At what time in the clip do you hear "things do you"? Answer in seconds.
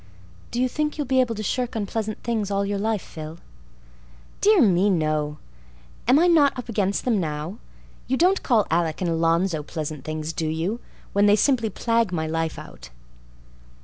10.03-10.79